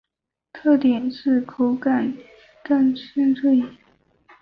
[0.51, 2.11] 特点是口感
[2.63, 3.63] 干香酥脆。